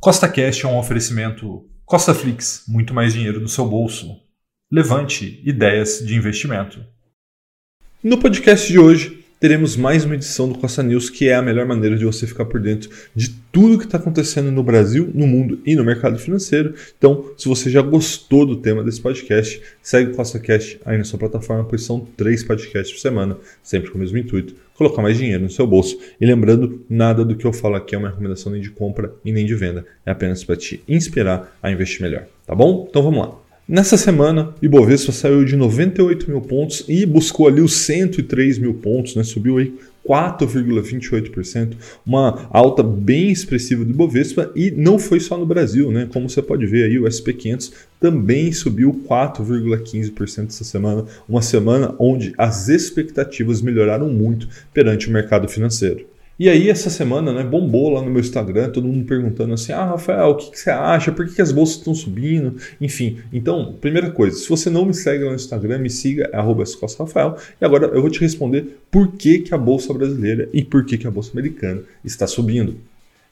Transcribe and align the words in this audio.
Costa 0.00 0.28
Cash 0.28 0.62
é 0.62 0.68
um 0.68 0.78
oferecimento 0.78 1.66
Costa 1.84 2.14
Flix, 2.14 2.62
muito 2.68 2.94
mais 2.94 3.14
dinheiro 3.14 3.40
no 3.40 3.48
seu 3.48 3.66
bolso. 3.66 4.16
Levante 4.70 5.42
ideias 5.44 5.98
de 5.98 6.14
investimento. 6.14 6.78
No 8.02 8.16
podcast 8.16 8.70
de 8.70 8.78
hoje, 8.78 9.24
teremos 9.40 9.76
mais 9.76 10.04
uma 10.04 10.14
edição 10.14 10.48
do 10.48 10.56
Costa 10.56 10.84
News, 10.84 11.10
que 11.10 11.28
é 11.28 11.34
a 11.34 11.42
melhor 11.42 11.66
maneira 11.66 11.96
de 11.96 12.04
você 12.04 12.28
ficar 12.28 12.44
por 12.44 12.60
dentro 12.60 12.88
de 13.12 13.30
tudo 13.50 13.76
que 13.76 13.86
está 13.86 13.98
acontecendo 13.98 14.52
no 14.52 14.62
Brasil, 14.62 15.10
no 15.12 15.26
mundo 15.26 15.60
e 15.66 15.74
no 15.74 15.84
mercado 15.84 16.16
financeiro. 16.16 16.74
Então, 16.96 17.32
se 17.36 17.48
você 17.48 17.68
já 17.68 17.82
gostou 17.82 18.46
do 18.46 18.54
tema 18.54 18.84
desse 18.84 19.00
podcast, 19.00 19.60
segue 19.82 20.12
o 20.12 20.14
Costa 20.14 20.38
Cash 20.38 20.78
aí 20.86 20.96
na 20.96 21.02
sua 21.02 21.18
plataforma, 21.18 21.64
pois 21.64 21.82
são 21.82 22.06
três 22.16 22.44
podcasts 22.44 22.94
por 22.94 23.00
semana, 23.00 23.36
sempre 23.64 23.90
com 23.90 23.98
o 23.98 24.00
mesmo 24.00 24.16
intuito 24.16 24.54
colocar 24.78 25.02
mais 25.02 25.18
dinheiro 25.18 25.42
no 25.42 25.50
seu 25.50 25.66
bolso. 25.66 25.98
E 26.20 26.24
lembrando, 26.24 26.84
nada 26.88 27.24
do 27.24 27.34
que 27.34 27.44
eu 27.44 27.52
falo 27.52 27.74
aqui 27.74 27.96
é 27.96 27.98
uma 27.98 28.08
recomendação 28.08 28.52
nem 28.52 28.62
de 28.62 28.70
compra 28.70 29.12
e 29.24 29.32
nem 29.32 29.44
de 29.44 29.54
venda. 29.56 29.84
É 30.06 30.12
apenas 30.12 30.44
para 30.44 30.56
te 30.56 30.80
inspirar 30.88 31.58
a 31.60 31.70
investir 31.70 32.00
melhor. 32.00 32.26
Tá 32.46 32.54
bom? 32.54 32.86
Então 32.88 33.02
vamos 33.02 33.18
lá. 33.18 33.34
Nessa 33.68 33.98
semana, 33.98 34.54
Ibovespa 34.62 35.12
saiu 35.12 35.44
de 35.44 35.54
98 35.54 36.30
mil 36.30 36.40
pontos 36.40 36.84
e 36.88 37.04
buscou 37.04 37.48
ali 37.48 37.60
os 37.60 37.74
103 37.74 38.58
mil 38.58 38.72
pontos, 38.74 39.14
né? 39.14 39.22
subiu 39.22 39.58
aí 39.58 39.74
4,28%, 40.08 41.76
uma 42.06 42.48
alta 42.50 42.82
bem 42.82 43.30
expressiva 43.30 43.84
do 43.84 43.90
Ibovespa 43.90 44.50
e 44.56 44.70
não 44.70 44.98
foi 44.98 45.20
só 45.20 45.36
no 45.36 45.44
Brasil, 45.44 45.92
né? 45.92 46.08
Como 46.10 46.30
você 46.30 46.40
pode 46.40 46.66
ver 46.66 46.84
aí, 46.84 46.98
o 46.98 47.04
SP500 47.04 47.72
também 48.00 48.50
subiu 48.52 49.04
4,15% 49.06 50.46
essa 50.46 50.64
semana, 50.64 51.04
uma 51.28 51.42
semana 51.42 51.94
onde 51.98 52.32
as 52.38 52.68
expectativas 52.68 53.60
melhoraram 53.60 54.08
muito 54.08 54.48
perante 54.72 55.08
o 55.08 55.12
mercado 55.12 55.46
financeiro. 55.48 56.06
E 56.38 56.48
aí, 56.48 56.70
essa 56.70 56.88
semana, 56.88 57.32
né, 57.32 57.42
bombou 57.42 57.90
lá 57.90 58.00
no 58.00 58.08
meu 58.08 58.20
Instagram, 58.20 58.70
todo 58.70 58.86
mundo 58.86 59.04
perguntando 59.04 59.54
assim: 59.54 59.72
ah, 59.72 59.84
Rafael, 59.84 60.28
o 60.28 60.36
que, 60.36 60.52
que 60.52 60.58
você 60.60 60.70
acha? 60.70 61.10
Por 61.10 61.26
que, 61.26 61.34
que, 61.34 61.42
as 61.42 61.50
bolsas 61.50 61.78
estão 61.78 61.92
subindo? 61.94 62.54
Enfim, 62.80 63.18
então, 63.32 63.74
primeira 63.80 64.12
coisa, 64.12 64.36
se 64.36 64.48
você 64.48 64.70
não 64.70 64.84
me 64.84 64.94
segue 64.94 65.24
lá 65.24 65.30
no 65.30 65.36
Instagram, 65.36 65.78
me 65.78 65.90
siga, 65.90 66.30
é 66.32 66.36
Rafael. 66.38 67.36
E 67.60 67.64
agora 67.64 67.86
eu 67.86 68.00
vou 68.00 68.10
te 68.10 68.20
responder 68.20 68.78
por 68.88 69.12
que, 69.12 69.40
que 69.40 69.52
a 69.52 69.58
bolsa 69.58 69.92
brasileira 69.92 70.48
e 70.52 70.62
por 70.62 70.84
que, 70.84 70.96
que 70.96 71.08
a 71.08 71.10
bolsa 71.10 71.32
americana 71.32 71.82
está 72.04 72.24
subindo. 72.26 72.76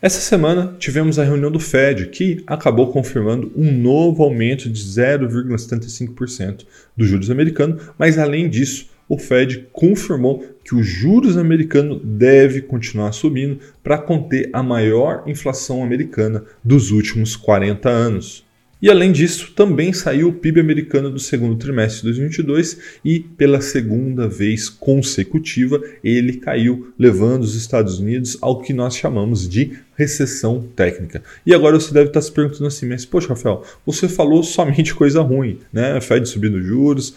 Essa 0.02 0.20
semana 0.20 0.74
tivemos 0.78 1.18
a 1.18 1.24
reunião 1.24 1.50
do 1.50 1.60
Fed, 1.60 2.08
que 2.08 2.42
acabou 2.46 2.92
confirmando 2.92 3.50
um 3.56 3.72
novo 3.72 4.22
aumento 4.24 4.68
de 4.68 4.82
0,75% 4.82 6.66
dos 6.96 7.08
juros 7.08 7.30
americanos, 7.30 7.82
mas 7.96 8.18
além 8.18 8.48
disso, 8.48 8.88
o 9.08 9.16
Fed 9.16 9.68
confirmou 9.72 10.44
que 10.66 10.74
os 10.74 10.84
juros 10.84 11.36
americanos 11.36 12.00
deve 12.02 12.60
continuar 12.60 13.12
subindo 13.12 13.60
para 13.84 13.98
conter 13.98 14.50
a 14.52 14.64
maior 14.64 15.22
inflação 15.24 15.80
americana 15.80 16.42
dos 16.64 16.90
últimos 16.90 17.36
40 17.36 17.88
anos. 17.88 18.45
E 18.80 18.90
além 18.90 19.10
disso, 19.10 19.52
também 19.56 19.90
saiu 19.92 20.28
o 20.28 20.32
PIB 20.34 20.60
americano 20.60 21.10
do 21.10 21.18
segundo 21.18 21.56
trimestre 21.56 22.00
de 22.00 22.04
2022 22.08 22.78
e, 23.02 23.20
pela 23.20 23.62
segunda 23.62 24.28
vez 24.28 24.68
consecutiva, 24.68 25.82
ele 26.04 26.34
caiu, 26.34 26.92
levando 26.98 27.42
os 27.42 27.54
Estados 27.54 27.98
Unidos 27.98 28.36
ao 28.42 28.60
que 28.60 28.74
nós 28.74 28.94
chamamos 28.94 29.48
de 29.48 29.78
recessão 29.96 30.68
técnica. 30.76 31.22
E 31.46 31.54
agora 31.54 31.80
você 31.80 31.92
deve 31.92 32.08
estar 32.08 32.20
se 32.20 32.30
perguntando 32.30 32.66
assim, 32.66 32.86
mas 32.86 33.06
poxa, 33.06 33.28
Rafael, 33.28 33.64
você 33.84 34.08
falou 34.08 34.42
somente 34.42 34.94
coisa 34.94 35.22
ruim, 35.22 35.58
né? 35.72 35.98
Fed 36.02 36.28
subindo 36.28 36.62
juros, 36.62 37.14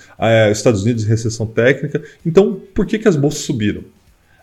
Estados 0.52 0.84
Unidos 0.84 1.04
recessão 1.04 1.46
técnica. 1.46 2.02
Então, 2.26 2.58
por 2.74 2.86
que, 2.86 2.98
que 2.98 3.08
as 3.08 3.18
bolsas 3.18 3.42
subiram? 3.42 3.84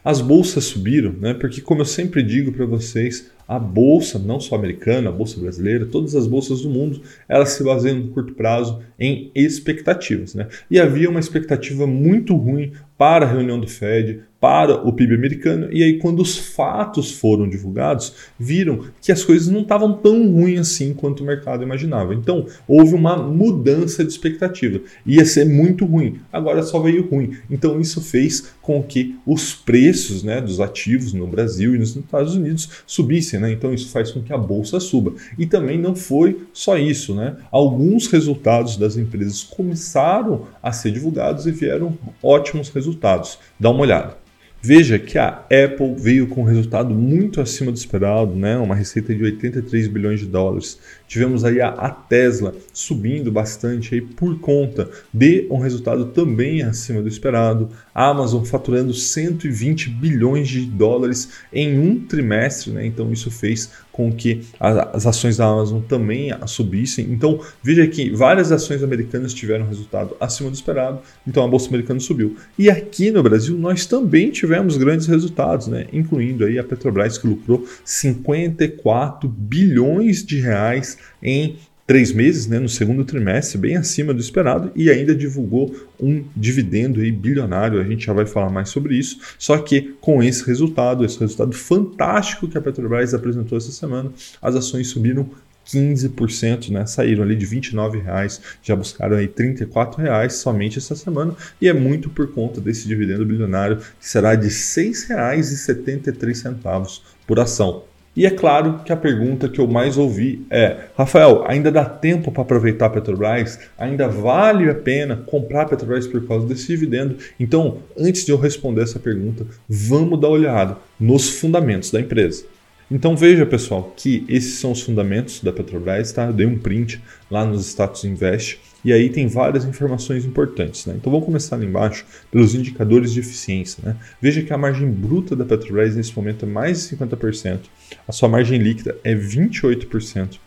As 0.04 0.20
bolsas 0.20 0.64
subiram, 0.64 1.14
né? 1.18 1.32
Porque 1.32 1.62
como 1.62 1.80
eu 1.80 1.86
sempre 1.86 2.22
digo 2.22 2.52
para 2.52 2.66
vocês, 2.66 3.30
a 3.48 3.58
bolsa, 3.58 4.18
não 4.18 4.40
só 4.40 4.56
americana, 4.56 5.08
a 5.08 5.12
bolsa 5.12 5.38
brasileira, 5.40 5.86
todas 5.86 6.14
as 6.14 6.26
bolsas 6.26 6.62
do 6.62 6.70
mundo, 6.70 7.00
elas 7.28 7.50
se 7.50 7.62
baseiam 7.62 7.98
no 7.98 8.08
curto 8.08 8.34
prazo 8.34 8.80
em 8.98 9.30
expectativas. 9.34 10.34
Né? 10.34 10.48
E 10.70 10.80
havia 10.80 11.08
uma 11.08 11.20
expectativa 11.20 11.86
muito 11.86 12.34
ruim 12.34 12.72
para 12.98 13.26
a 13.26 13.28
reunião 13.28 13.60
do 13.60 13.68
Fed, 13.68 14.22
para 14.40 14.86
o 14.86 14.92
PIB 14.92 15.14
americano, 15.14 15.68
e 15.72 15.82
aí 15.82 15.98
quando 15.98 16.20
os 16.20 16.38
fatos 16.38 17.10
foram 17.10 17.48
divulgados, 17.48 18.14
viram 18.38 18.84
que 19.00 19.10
as 19.10 19.24
coisas 19.24 19.48
não 19.48 19.62
estavam 19.62 19.94
tão 19.94 20.30
ruins 20.30 20.60
assim 20.60 20.94
quanto 20.94 21.22
o 21.22 21.26
mercado 21.26 21.62
imaginava. 21.62 22.14
Então, 22.14 22.46
houve 22.68 22.94
uma 22.94 23.16
mudança 23.16 24.04
de 24.04 24.10
expectativa. 24.10 24.80
Ia 25.04 25.24
ser 25.24 25.46
muito 25.46 25.84
ruim, 25.84 26.20
agora 26.32 26.62
só 26.62 26.80
veio 26.80 27.08
ruim. 27.08 27.36
Então, 27.50 27.80
isso 27.80 28.00
fez 28.00 28.52
com 28.62 28.82
que 28.82 29.16
os 29.26 29.54
preços 29.54 30.22
né, 30.22 30.40
dos 30.40 30.60
ativos 30.60 31.12
no 31.12 31.26
Brasil 31.26 31.74
e 31.74 31.78
nos 31.78 31.96
Estados 31.96 32.34
Unidos 32.34 32.68
subissem 32.86 33.35
né? 33.38 33.52
Então 33.52 33.72
isso 33.72 33.90
faz 33.90 34.10
com 34.10 34.22
que 34.22 34.32
a 34.32 34.38
bolsa 34.38 34.80
suba. 34.80 35.14
E 35.38 35.46
também 35.46 35.78
não 35.78 35.94
foi 35.94 36.46
só 36.52 36.76
isso, 36.76 37.14
né? 37.14 37.36
Alguns 37.50 38.06
resultados 38.06 38.76
das 38.76 38.96
empresas 38.96 39.42
começaram 39.42 40.46
a 40.62 40.72
ser 40.72 40.90
divulgados 40.90 41.46
e 41.46 41.52
vieram 41.52 41.98
ótimos 42.22 42.68
resultados. 42.70 43.38
Dá 43.58 43.70
uma 43.70 43.82
olhada. 43.82 44.26
Veja 44.68 44.98
que 44.98 45.16
a 45.16 45.28
Apple 45.28 45.94
veio 45.96 46.26
com 46.26 46.40
um 46.40 46.44
resultado 46.44 46.92
muito 46.92 47.40
acima 47.40 47.70
do 47.70 47.76
esperado, 47.76 48.34
né? 48.34 48.56
uma 48.56 48.74
receita 48.74 49.14
de 49.14 49.22
83 49.22 49.86
bilhões 49.86 50.18
de 50.18 50.26
dólares. 50.26 50.80
Tivemos 51.06 51.44
aí 51.44 51.60
a, 51.60 51.88
Tesla 51.90 52.52
subindo 52.72 53.30
bastante 53.30 53.94
aí 53.94 54.00
por 54.00 54.40
conta 54.40 54.90
de 55.14 55.46
um 55.52 55.58
resultado 55.58 56.06
também 56.06 56.62
acima 56.62 57.00
do 57.00 57.06
esperado. 57.06 57.68
A 57.96 58.10
Amazon 58.10 58.44
faturando 58.44 58.92
120 58.92 59.88
bilhões 59.88 60.48
de 60.48 60.66
dólares 60.66 61.30
em 61.50 61.78
um 61.78 61.98
trimestre, 61.98 62.70
né? 62.70 62.84
então 62.84 63.10
isso 63.10 63.30
fez 63.30 63.70
com 63.90 64.12
que 64.12 64.42
as 64.60 65.06
ações 65.06 65.38
da 65.38 65.46
Amazon 65.46 65.80
também 65.80 66.30
subissem. 66.46 67.06
Então 67.10 67.40
veja 67.62 67.86
que 67.86 68.10
várias 68.10 68.52
ações 68.52 68.82
americanas 68.82 69.32
tiveram 69.32 69.66
resultado 69.66 70.14
acima 70.20 70.50
do 70.50 70.54
esperado, 70.54 71.00
então 71.26 71.42
a 71.42 71.48
bolsa 71.48 71.70
americana 71.70 71.98
subiu. 71.98 72.36
E 72.58 72.68
aqui 72.68 73.10
no 73.10 73.22
Brasil 73.22 73.56
nós 73.56 73.86
também 73.86 74.30
tivemos 74.30 74.76
grandes 74.76 75.06
resultados, 75.06 75.66
né? 75.66 75.86
incluindo 75.90 76.44
aí 76.44 76.58
a 76.58 76.64
Petrobras 76.64 77.16
que 77.16 77.26
lucrou 77.26 77.66
54 77.82 79.26
bilhões 79.26 80.22
de 80.22 80.38
reais 80.38 80.98
em 81.22 81.56
três 81.86 82.12
meses, 82.12 82.46
né, 82.46 82.58
no 82.58 82.68
segundo 82.68 83.04
trimestre, 83.04 83.56
bem 83.56 83.76
acima 83.76 84.12
do 84.12 84.20
esperado, 84.20 84.72
e 84.74 84.90
ainda 84.90 85.14
divulgou 85.14 85.74
um 86.00 86.24
dividendo 86.36 87.00
aí 87.00 87.12
bilionário. 87.12 87.80
A 87.80 87.84
gente 87.84 88.06
já 88.06 88.12
vai 88.12 88.26
falar 88.26 88.50
mais 88.50 88.70
sobre 88.70 88.96
isso. 88.96 89.20
Só 89.38 89.56
que 89.58 89.94
com 90.00 90.20
esse 90.22 90.44
resultado, 90.44 91.04
esse 91.04 91.20
resultado 91.20 91.52
fantástico 91.52 92.48
que 92.48 92.58
a 92.58 92.60
Petrobras 92.60 93.14
apresentou 93.14 93.56
essa 93.56 93.70
semana, 93.70 94.10
as 94.42 94.56
ações 94.56 94.88
subiram 94.88 95.30
15%, 95.66 96.70
né? 96.70 96.86
Saíram 96.86 97.24
ali 97.24 97.34
de 97.34 97.44
R$ 97.44 97.60
29,00, 97.60 98.40
já 98.62 98.76
buscaram 98.76 99.16
aí 99.16 99.26
R$ 99.26 99.32
34,00 99.54 100.30
somente 100.30 100.78
essa 100.78 100.94
semana, 100.94 101.34
e 101.60 101.68
é 101.68 101.72
muito 101.72 102.08
por 102.08 102.32
conta 102.32 102.60
desse 102.60 102.86
dividendo 102.86 103.26
bilionário 103.26 103.78
que 103.78 104.08
será 104.08 104.36
de 104.36 104.46
R$ 104.46 104.52
6,73 104.52 107.00
por 107.26 107.40
ação. 107.40 107.82
E 108.16 108.24
é 108.24 108.30
claro 108.30 108.80
que 108.82 108.90
a 108.90 108.96
pergunta 108.96 109.48
que 109.48 109.60
eu 109.60 109.66
mais 109.66 109.98
ouvi 109.98 110.46
é: 110.50 110.76
Rafael, 110.96 111.44
ainda 111.46 111.70
dá 111.70 111.84
tempo 111.84 112.32
para 112.32 112.42
aproveitar 112.42 112.86
a 112.86 112.90
Petrobras? 112.90 113.58
Ainda 113.76 114.08
vale 114.08 114.70
a 114.70 114.74
pena 114.74 115.16
comprar 115.16 115.62
a 115.62 115.66
Petrobras 115.66 116.06
por 116.06 116.26
causa 116.26 116.46
desse 116.46 116.66
dividendo? 116.68 117.16
Então, 117.38 117.78
antes 117.96 118.24
de 118.24 118.32
eu 118.32 118.38
responder 118.38 118.82
essa 118.82 118.98
pergunta, 118.98 119.46
vamos 119.68 120.18
dar 120.18 120.28
uma 120.28 120.36
olhada 120.36 120.78
nos 120.98 121.28
fundamentos 121.28 121.90
da 121.90 122.00
empresa. 122.00 122.44
Então 122.90 123.16
veja 123.16 123.44
pessoal 123.44 123.92
que 123.96 124.24
esses 124.28 124.60
são 124.60 124.70
os 124.70 124.80
fundamentos 124.80 125.42
da 125.42 125.52
Petrobras, 125.52 126.12
tá? 126.12 126.26
Eu 126.26 126.32
dei 126.32 126.46
um 126.46 126.56
print 126.56 127.02
lá 127.28 127.44
nos 127.44 127.66
status 127.66 128.04
invest 128.04 128.60
e 128.86 128.92
aí 128.92 129.10
tem 129.10 129.26
várias 129.26 129.64
informações 129.64 130.24
importantes. 130.24 130.86
Né? 130.86 130.94
Então 130.96 131.10
vamos 131.10 131.26
começar 131.26 131.56
ali 131.56 131.66
embaixo 131.66 132.06
pelos 132.30 132.54
indicadores 132.54 133.12
de 133.12 133.18
eficiência. 133.18 133.82
Né? 133.84 133.96
Veja 134.22 134.42
que 134.42 134.52
a 134.52 134.56
margem 134.56 134.88
bruta 134.88 135.34
da 135.34 135.44
Petrobras 135.44 135.96
nesse 135.96 136.14
momento 136.14 136.44
é 136.44 136.48
mais 136.48 136.88
de 136.88 136.96
50%, 136.96 137.62
a 138.06 138.12
sua 138.12 138.28
margem 138.28 138.60
líquida 138.60 138.96
é 139.02 139.12
28%. 139.12 140.38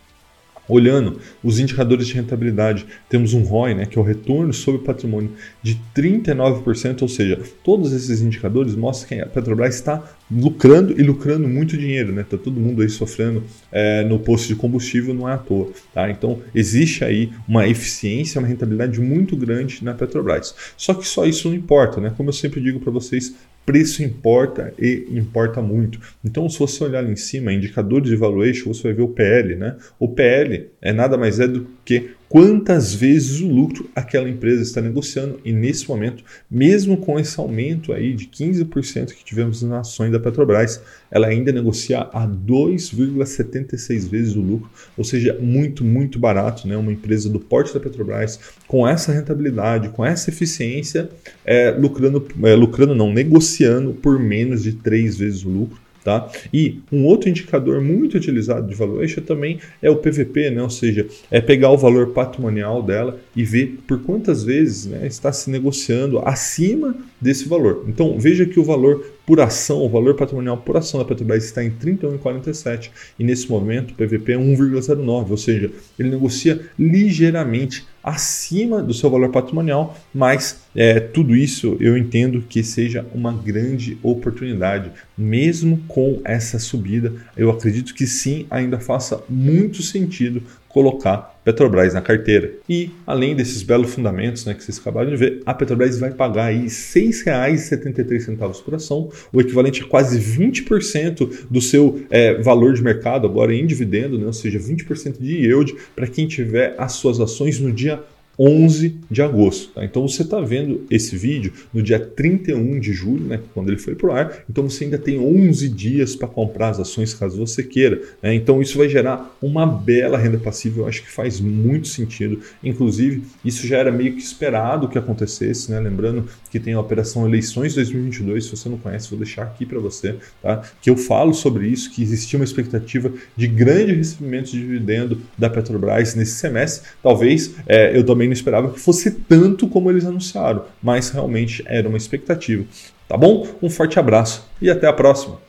Olhando 0.70 1.20
os 1.44 1.60
indicadores 1.60 2.08
de 2.08 2.14
rentabilidade, 2.14 2.86
temos 3.10 3.34
um 3.34 3.42
ROI, 3.42 3.74
né, 3.74 3.86
que 3.88 3.98
é 3.98 4.02
o 4.02 4.06
retorno 4.06 4.54
sobre 4.54 4.82
patrimônio, 4.82 5.32
de 5.62 5.82
39%, 5.96 7.02
ou 7.02 7.10
seja, 7.10 7.40
todos 7.64 7.92
esses 7.92 8.22
indicadores 8.22 8.76
mostram 8.76 9.10
que 9.10 9.24
a 9.24 9.26
Petrobras 9.26 9.76
está 9.76 10.04
lucrando 10.32 11.00
e 11.00 11.04
lucrando 11.04 11.48
muito 11.48 11.76
dinheiro, 11.76 12.12
né? 12.14 12.24
Tá 12.24 12.38
todo 12.38 12.60
mundo 12.60 12.82
aí 12.82 12.90
sofrendo 12.90 13.44
é, 13.72 14.04
no 14.04 14.20
posto 14.20 14.48
de 14.48 14.56
combustível, 14.56 15.14
não 15.14 15.28
é 15.28 15.34
à 15.34 15.38
toa, 15.38 15.72
tá? 15.94 16.10
Então 16.10 16.40
existe 16.54 17.04
aí 17.04 17.32
uma 17.48 17.68
eficiência, 17.68 18.40
uma 18.40 18.48
rentabilidade 18.48 19.00
muito 19.00 19.36
grande 19.36 19.84
na 19.84 19.94
Petrobras. 19.94 20.54
Só 20.78 20.94
que 20.94 21.08
só 21.08 21.26
isso 21.26 21.50
não 21.50 21.56
importa, 21.56 22.00
né? 22.00 22.14
Como 22.16 22.30
eu 22.30 22.34
sempre 22.34 22.62
digo 22.62 22.80
para 22.80 22.92
vocês, 22.92 23.36
preço 23.70 24.02
importa 24.02 24.74
e 24.80 25.06
importa 25.12 25.62
muito. 25.62 26.00
Então, 26.26 26.50
se 26.50 26.58
você 26.58 26.84
olhar 26.84 27.00
ali 27.04 27.12
em 27.12 27.16
cima, 27.16 27.54
indicadores 27.54 28.10
de 28.10 28.16
valuation, 28.16 28.74
você 28.74 28.82
vai 28.82 28.94
ver 28.94 29.04
o 29.04 29.10
PL, 29.10 29.56
né? 29.56 29.78
O 30.00 30.08
PL 30.08 30.72
é 30.82 30.92
nada 30.92 31.16
mais 31.20 31.40
é 31.40 31.48
do 31.48 31.68
que 31.86 32.10
quantas 32.30 32.94
vezes 32.94 33.42
o 33.42 33.48
lucro 33.48 33.90
aquela 33.96 34.30
empresa 34.30 34.62
está 34.62 34.80
negociando 34.80 35.40
e 35.44 35.52
nesse 35.52 35.90
momento, 35.90 36.24
mesmo 36.50 36.96
com 36.98 37.20
esse 37.20 37.40
aumento 37.40 37.92
aí 37.92 38.14
de 38.14 38.28
15% 38.28 39.14
que 39.14 39.26
tivemos 39.26 39.64
nas 39.64 39.90
ações 39.90 40.12
da 40.12 40.20
Petrobras, 40.20 40.80
ela 41.10 41.28
ainda 41.28 41.52
negocia 41.52 42.02
a 42.02 42.28
2,76 42.28 44.08
vezes 44.08 44.36
o 44.36 44.42
lucro, 44.42 44.70
ou 44.96 45.04
seja, 45.04 45.38
muito, 45.42 45.84
muito 45.84 46.20
barato, 46.20 46.68
né? 46.68 46.78
Uma 46.78 46.92
empresa 46.92 47.28
do 47.28 47.40
porte 47.40 47.74
da 47.74 47.80
Petrobras 47.80 48.40
com 48.68 48.88
essa 48.88 49.12
rentabilidade, 49.12 49.90
com 49.90 50.06
essa 50.06 50.30
eficiência, 50.30 51.10
é, 51.44 51.72
lucrando, 51.72 52.26
é, 52.44 52.54
lucrando 52.54 52.94
não, 52.94 53.12
negociando 53.12 53.94
por 53.94 54.20
menos 54.20 54.62
de 54.64 54.74
três 54.74 55.18
vezes 55.18 55.44
o 55.44 55.50
lucro. 55.50 55.89
Tá? 56.10 56.28
E 56.52 56.80
um 56.92 57.06
outro 57.06 57.30
indicador 57.30 57.80
muito 57.82 58.18
utilizado 58.18 58.68
de 58.68 58.74
valuation 58.74 59.22
também 59.22 59.60
é 59.80 59.92
o 59.92 59.98
PVP, 59.98 60.50
né? 60.50 60.64
ou 60.64 60.70
seja, 60.72 61.06
é 61.30 61.40
pegar 61.40 61.70
o 61.70 61.78
valor 61.78 62.08
patrimonial 62.14 62.82
dela 62.82 63.20
e 63.36 63.44
ver 63.44 63.78
por 63.88 64.02
quantas 64.02 64.44
vezes 64.44 64.88
né, 64.88 65.06
está 65.06 65.32
se 65.32 65.52
negociando 65.52 66.18
acima 66.26 66.96
desse 67.22 67.48
valor. 67.48 67.86
Então 67.88 68.20
veja 68.20 68.44
que 68.44 68.60
o 68.60 68.64
valor 68.64 69.06
por 69.30 69.40
ação, 69.40 69.84
o 69.84 69.88
valor 69.88 70.16
patrimonial 70.16 70.58
por 70.58 70.76
ação 70.76 71.00
da 71.00 71.06
Petrobras 71.06 71.46
está 71.46 71.64
em 71.64 71.70
31,47 71.70 72.90
e 73.20 73.24
nesse 73.24 73.48
momento 73.48 73.92
o 73.92 73.94
PVP 73.94 74.32
é 74.32 74.36
1,09, 74.36 75.30
ou 75.30 75.38
seja, 75.38 75.70
ele 76.00 76.10
negocia 76.10 76.60
ligeiramente 76.80 77.86
acima 78.04 78.82
do 78.82 78.92
seu 78.92 79.08
valor 79.08 79.30
patrimonial, 79.30 79.96
mas 80.12 80.62
é, 80.76 81.00
tudo 81.00 81.36
isso 81.36 81.78
eu 81.80 81.96
entendo 81.96 82.42
que 82.42 82.64
seja 82.64 83.06
uma 83.14 83.32
grande 83.32 84.00
oportunidade, 84.02 84.90
mesmo 85.16 85.78
com 85.88 86.20
essa 86.26 86.58
subida, 86.58 87.14
eu 87.38 87.52
acredito 87.52 87.94
que 87.94 88.08
sim, 88.08 88.48
ainda 88.50 88.80
faça 88.80 89.24
muito 89.30 89.84
sentido 89.84 90.42
colocar 90.70 91.40
Petrobras 91.44 91.94
na 91.94 92.02
carteira. 92.02 92.54
E 92.70 92.92
além 93.08 93.36
desses 93.36 93.64
belos 93.64 93.94
fundamentos 93.94 94.46
né, 94.46 94.54
que 94.54 94.64
vocês 94.64 94.78
acabaram 94.78 95.10
de 95.10 95.16
ver, 95.16 95.42
a 95.46 95.54
Petrobras 95.54 96.00
vai 96.00 96.12
pagar 96.12 96.46
aí 96.46 96.62
R$ 96.62 96.68
6,73 96.68 98.64
por 98.64 98.76
ação, 98.76 99.10
o 99.34 99.42
equivalente 99.42 99.82
a 99.82 99.86
quase 99.86 100.20
20% 100.20 101.48
do 101.50 101.60
seu 101.60 102.04
é, 102.12 102.36
valor 102.42 102.74
de 102.74 102.84
mercado 102.84 103.26
agora 103.26 103.54
em 103.54 103.66
dividendo, 103.66 104.18
né, 104.18 104.28
ou 104.28 104.34
seja, 104.34 104.60
20% 104.60 105.20
de 105.20 105.38
yield 105.38 105.76
para 105.96 106.08
quem 106.08 106.28
tiver 106.28 106.76
as 106.78 106.94
suas 106.94 107.20
ações 107.20 107.60
no 107.60 107.72
dia 107.72 108.00
11 108.40 108.96
de 109.12 109.22
agosto. 109.22 109.74
Tá? 109.74 109.84
Então 109.84 110.08
você 110.08 110.22
está 110.22 110.40
vendo 110.40 110.86
esse 110.90 111.18
vídeo 111.18 111.52
no 111.74 111.84
dia 111.84 112.00
31 112.00 112.80
de 112.80 112.94
julho, 112.94 113.26
né, 113.26 113.42
quando 113.54 113.68
ele 113.68 113.78
foi 113.78 113.96
para 113.96 114.10
o 114.10 114.12
ar. 114.14 114.44
Então 114.50 114.70
você 114.70 114.86
ainda 114.86 114.98
tem 114.98 115.20
11 115.20 115.68
dias 115.68 116.16
para 116.16 116.28
comprar 116.28 116.70
as 116.70 116.80
ações 116.80 117.14
caso 117.14 117.38
você 117.38 117.62
queira. 117.62 118.02
Né? 118.22 118.34
Então 118.34 118.62
isso 118.62 118.78
vai 118.78 118.88
gerar 118.88 119.36
uma 119.42 119.66
bela 119.66 120.18
renda 120.18 120.38
passiva. 120.38 120.80
Eu 120.80 120.88
acho 120.88 121.04
que 121.04 121.12
faz 121.12 121.42
muito 121.42 121.90
sentido. 121.90 122.40
Inclusive, 122.64 123.24
isso 123.44 123.68
já 123.68 123.78
era 123.78 123.92
meio 123.92 124.14
que 124.14 124.22
esperado 124.22 124.88
que 124.88 124.98
acontecesse. 124.98 125.70
Né? 125.72 125.80
Lembrando 125.80 126.26
que 126.50 126.60
tem 126.60 126.74
a 126.74 126.80
Operação 126.80 127.28
Eleições 127.28 127.76
2022. 127.76 128.46
Se 128.46 128.52
você 128.52 128.70
não 128.70 128.78
conhece, 128.78 129.10
vou 129.10 129.20
deixar 129.20 129.44
aqui 129.44 129.66
para 129.66 129.80
você. 129.80 130.16
Tá? 130.42 130.62
Que 130.82 130.90
eu 130.90 130.96
falo 130.96 131.34
sobre 131.34 131.68
isso, 131.68 131.92
que 131.92 132.02
existia 132.02 132.40
uma 132.40 132.46
expectativa 132.46 133.12
de 133.36 133.48
grande 133.48 133.94
recebimento 133.94 134.52
de 134.52 134.60
dividendo 134.60 135.22
da 135.38 135.50
Petrobras 135.50 136.16
nesse 136.16 136.34
semestre. 136.34 136.90
Talvez 137.02 137.56
é, 137.66 137.96
eu 137.98 138.04
também 138.04 138.29
não 138.30 138.34
esperava 138.34 138.72
que 138.72 138.80
fosse 138.80 139.12
tanto 139.12 139.68
como 139.68 139.90
eles 139.90 140.06
anunciaram, 140.06 140.64
mas 140.82 141.10
realmente 141.10 141.64
era 141.68 141.90
uma 141.90 141.98
expectativa. 141.98 142.64
Tá 143.08 143.18
bom? 143.18 143.48
Um 143.62 143.70
forte 143.70 144.00
abraço 144.00 144.48
e 144.62 144.70
até 144.70 144.88
a 144.88 144.94
próxima! 144.94 145.49